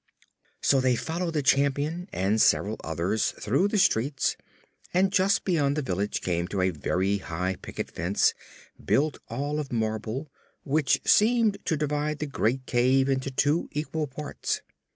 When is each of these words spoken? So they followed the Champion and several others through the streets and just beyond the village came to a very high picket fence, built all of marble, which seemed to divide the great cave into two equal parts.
So 0.63 0.81
they 0.81 0.95
followed 0.95 1.35
the 1.35 1.43
Champion 1.43 2.09
and 2.11 2.41
several 2.41 2.81
others 2.83 3.33
through 3.39 3.67
the 3.67 3.77
streets 3.77 4.35
and 4.95 5.11
just 5.13 5.43
beyond 5.45 5.75
the 5.75 5.83
village 5.83 6.21
came 6.21 6.47
to 6.47 6.61
a 6.61 6.71
very 6.71 7.19
high 7.19 7.57
picket 7.61 7.91
fence, 7.91 8.33
built 8.83 9.19
all 9.27 9.59
of 9.59 9.71
marble, 9.71 10.31
which 10.63 11.01
seemed 11.05 11.59
to 11.65 11.77
divide 11.77 12.17
the 12.17 12.25
great 12.25 12.65
cave 12.65 13.09
into 13.09 13.29
two 13.29 13.69
equal 13.73 14.07
parts. 14.07 14.63